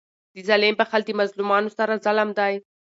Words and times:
د 0.33 0.35
ظالم 0.47 0.73
بخښل 0.79 1.01
د 1.05 1.09
مظلومانو 1.19 1.69
سره 1.77 2.01
ظلم 2.05 2.29
دئ. 2.39 2.53